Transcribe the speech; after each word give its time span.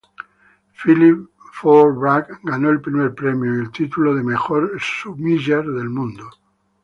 Philippe 0.73 1.29
Faure-Brac 1.53 2.39
ganó 2.43 2.71
el 2.71 2.81
primer 2.81 3.13
premio 3.13 3.53
y 3.55 3.59
el 3.65 3.71
titulo 3.71 4.15
de 4.15 4.23
Mejor 4.23 4.71
Sumiller 4.81 5.63
del 5.63 5.89
Mundo. 5.89 6.27